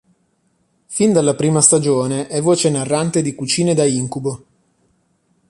Fin 0.87 1.13
dalla 1.13 1.35
prima 1.35 1.61
stagione 1.61 2.25
è 2.25 2.41
voce 2.41 2.71
narrante 2.71 3.21
di 3.21 3.35
"Cucine 3.35 3.75
da 3.75 3.85
incubo". 3.85 4.45